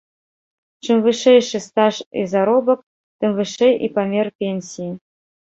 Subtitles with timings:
[0.85, 2.79] Чым вышэйшы стаж і заробак,
[3.19, 4.91] тым вышэй і памер пенсіі.